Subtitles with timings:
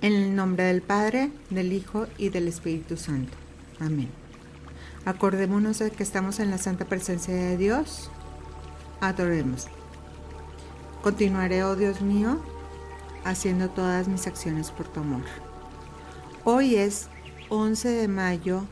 [0.00, 3.32] En el nombre del Padre, del Hijo y del Espíritu Santo.
[3.80, 4.08] Amén.
[5.04, 8.08] Acordémonos de que estamos en la santa presencia de Dios.
[9.00, 9.66] Adoremos.
[11.02, 12.40] Continuaré, oh Dios mío,
[13.24, 15.22] haciendo todas mis acciones por tu amor.
[16.44, 17.08] Hoy es
[17.48, 18.62] 11 de mayo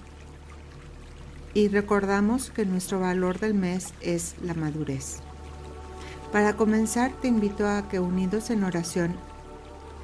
[1.54, 5.16] y recordamos que nuestro valor del mes es la madurez.
[6.30, 9.16] Para comenzar, te invito a que unidos en oración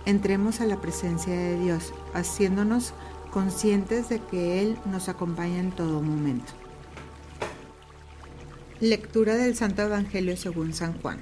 [0.06, 2.92] entremos a la presencia de Dios, haciéndonos
[3.30, 6.52] conscientes de que Él nos acompaña en todo momento.
[8.80, 11.20] Lectura del Santo Evangelio según San Juan.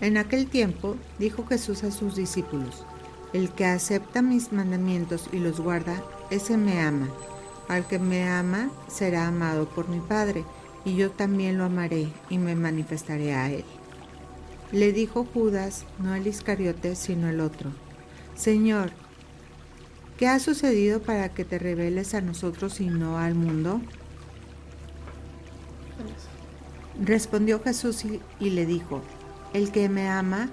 [0.00, 2.86] En aquel tiempo dijo Jesús a sus discípulos,
[3.32, 7.08] El que acepta mis mandamientos y los guarda, ese me ama.
[7.68, 10.44] Al que me ama será amado por mi Padre,
[10.84, 13.64] y yo también lo amaré y me manifestaré a él.
[14.72, 17.72] Le dijo Judas, no el Iscariote, sino el otro,
[18.36, 18.92] Señor,
[20.16, 23.80] ¿qué ha sucedido para que te reveles a nosotros y no al mundo?
[27.02, 28.04] Respondió Jesús
[28.38, 29.02] y, le dijo,
[29.54, 30.50] El que me ama,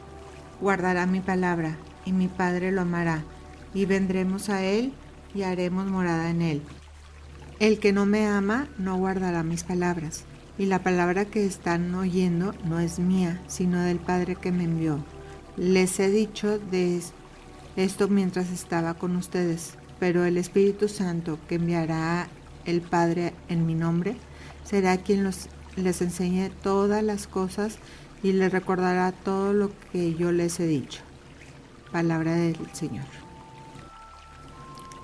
[0.62, 3.24] guardará mi palabra, y mi Padre lo amará,
[3.76, 4.94] y vendremos a él
[5.36, 6.64] y haremos morada en él.
[7.60, 10.24] El que no me ama, no guardará mis palabras
[10.58, 15.04] y la palabra que están oyendo no es mía, sino del Padre que me envió.
[15.56, 17.02] Les he dicho de
[17.76, 22.28] esto mientras estaba con ustedes, pero el Espíritu Santo que enviará
[22.66, 24.16] el Padre en mi nombre
[24.64, 25.30] será quien
[25.76, 27.78] les enseñe todas las cosas
[28.24, 31.02] y les recordará todo lo que yo les he dicho.
[31.92, 33.27] Palabra del Señor.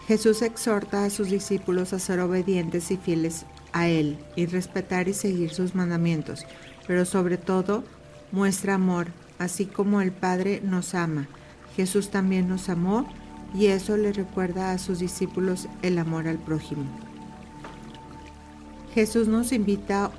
[0.08, 5.14] Jesús exhorta a sus discípulos a ser obedientes y fieles a Él y respetar y
[5.14, 6.46] seguir sus mandamientos,
[6.88, 7.86] pero sobre todo
[8.32, 9.08] muestra amor,
[9.40, 11.28] así como el Padre nos ama.
[11.76, 13.08] Jesús también nos amó
[13.54, 16.84] y eso le recuerda a sus discípulos el amor al prójimo.
[18.94, 20.12] Jesús nos invita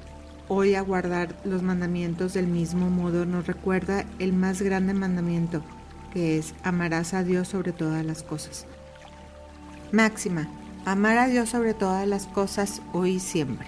[0.48, 5.62] hoy a guardar los mandamientos del mismo modo, nos recuerda el más grande mandamiento,
[6.12, 8.66] que es amarás a Dios sobre todas las cosas.
[9.92, 10.48] Máxima,
[10.86, 13.66] Amar a Dios sobre todas las cosas hoy y siempre.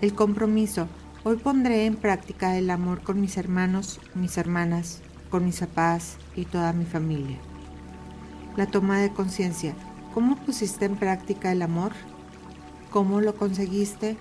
[0.00, 0.88] El compromiso.
[1.22, 6.46] Hoy pondré en práctica el amor con mis hermanos, mis hermanas, con mis papás y
[6.46, 7.36] toda mi familia.
[8.56, 9.74] La toma de conciencia.
[10.14, 11.92] ¿Cómo pusiste en práctica el amor?
[12.90, 14.16] ¿Cómo lo conseguiste?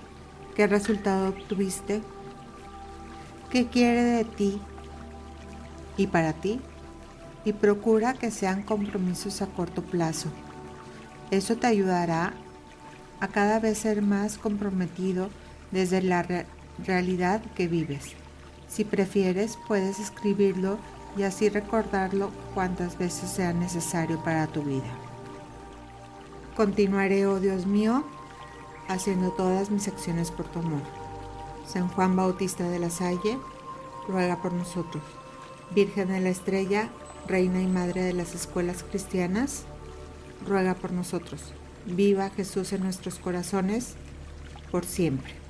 [0.58, 2.02] ¿Qué resultado obtuviste?
[3.50, 4.60] ¿Qué quiere de ti
[5.96, 6.60] y para ti?
[7.46, 10.28] Y procura que sean compromisos a corto plazo
[11.32, 12.34] eso te ayudará
[13.20, 15.30] a cada vez ser más comprometido
[15.72, 16.26] desde la
[16.86, 18.14] realidad que vives.
[18.68, 20.78] Si prefieres, puedes escribirlo
[21.18, 24.92] y así recordarlo cuantas veces sea necesario para tu vida.
[26.56, 28.04] Continuaré, oh Dios mío,
[28.88, 30.82] haciendo todas mis acciones por tu amor.
[31.66, 33.38] San Juan Bautista de la Salle,
[34.08, 35.04] ruega por nosotros.
[35.74, 36.90] Virgen de la Estrella,
[37.28, 39.64] Reina y Madre de las Escuelas Cristianas,
[40.46, 41.54] ruega por nosotros.
[41.86, 43.96] Viva Jesús en nuestros corazones
[44.72, 45.41] por siempre.